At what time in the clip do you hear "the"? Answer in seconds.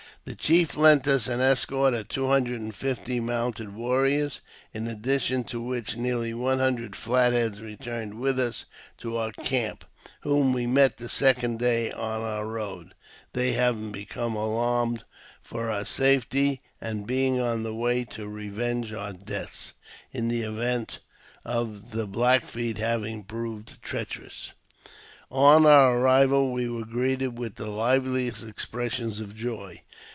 0.23-0.35, 10.97-11.09, 17.63-17.73, 20.27-20.43, 21.93-22.05, 27.55-27.65